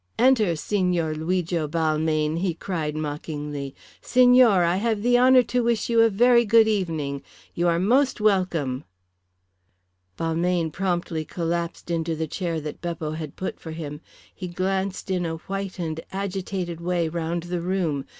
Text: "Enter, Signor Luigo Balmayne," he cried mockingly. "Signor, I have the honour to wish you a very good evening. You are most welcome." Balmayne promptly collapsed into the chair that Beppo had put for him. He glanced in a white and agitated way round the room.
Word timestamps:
"Enter, 0.17 0.55
Signor 0.55 1.13
Luigo 1.13 1.67
Balmayne," 1.67 2.37
he 2.37 2.55
cried 2.55 2.95
mockingly. 2.95 3.75
"Signor, 4.01 4.63
I 4.63 4.77
have 4.77 5.03
the 5.03 5.19
honour 5.19 5.43
to 5.43 5.61
wish 5.63 5.89
you 5.91 6.01
a 6.01 6.09
very 6.09 6.43
good 6.43 6.67
evening. 6.67 7.21
You 7.53 7.67
are 7.67 7.77
most 7.77 8.19
welcome." 8.19 8.83
Balmayne 10.17 10.71
promptly 10.71 11.23
collapsed 11.23 11.91
into 11.91 12.15
the 12.15 12.25
chair 12.25 12.59
that 12.61 12.81
Beppo 12.81 13.11
had 13.11 13.35
put 13.35 13.59
for 13.59 13.73
him. 13.73 14.01
He 14.33 14.47
glanced 14.47 15.11
in 15.11 15.23
a 15.23 15.35
white 15.37 15.77
and 15.77 15.99
agitated 16.11 16.81
way 16.81 17.07
round 17.07 17.43
the 17.43 17.61
room. 17.61 18.05